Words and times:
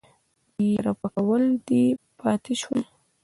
يره 0.73 0.93
پکول 0.99 1.43
دې 1.67 1.83
پاتې 2.19 2.53
شو. 2.61 2.75